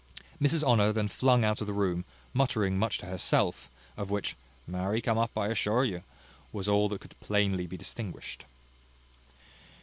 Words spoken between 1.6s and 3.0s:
of the room, muttering much